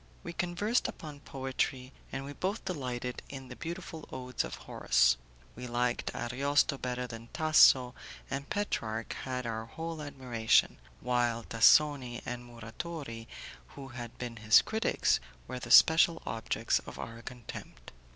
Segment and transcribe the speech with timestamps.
[0.23, 5.15] We conversed upon poetry, and we both delighted in the beautiful odes of Horace.
[5.55, 7.93] We liked Ariosto better than Tasso,
[8.27, 13.27] and Petrarch had our whole admiration, while Tassoni and Muratori,
[13.75, 17.91] who had been his critics, were the special objects of our contempt.